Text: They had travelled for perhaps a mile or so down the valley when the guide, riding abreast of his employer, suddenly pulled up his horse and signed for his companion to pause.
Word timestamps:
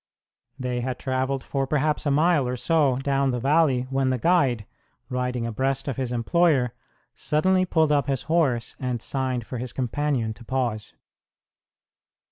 They 0.59 0.81
had 0.81 0.97
travelled 0.97 1.43
for 1.43 1.67
perhaps 1.67 2.07
a 2.07 2.09
mile 2.09 2.47
or 2.47 2.55
so 2.55 2.95
down 3.03 3.29
the 3.29 3.39
valley 3.39 3.83
when 3.91 4.09
the 4.09 4.17
guide, 4.17 4.65
riding 5.09 5.45
abreast 5.45 5.87
of 5.87 5.97
his 5.97 6.11
employer, 6.11 6.73
suddenly 7.13 7.65
pulled 7.65 7.91
up 7.91 8.07
his 8.07 8.23
horse 8.23 8.75
and 8.79 8.99
signed 8.99 9.45
for 9.45 9.59
his 9.59 9.73
companion 9.73 10.33
to 10.33 10.43
pause. 10.43 10.95